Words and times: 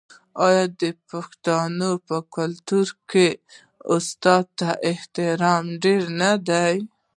آیا 0.47 0.63
د 0.81 0.83
پښتنو 1.09 1.91
په 2.07 2.17
کلتور 2.35 2.87
کې 3.11 3.27
د 3.37 3.39
استاد 3.95 4.49
احترام 4.91 5.65
ډیر 5.83 6.03
نه 6.21 6.31
دی؟ 6.47 6.75